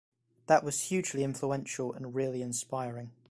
[0.47, 3.11] That was hugely influential and really inspiring.